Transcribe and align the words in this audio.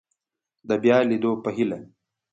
د 0.67 0.69
بیا 0.83 0.97
لیدو 1.09 1.31
په 1.43 1.49
هیله 1.57 1.79